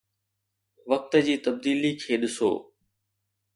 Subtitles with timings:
[0.91, 2.51] وقت جي تبديلي کي ڏسو.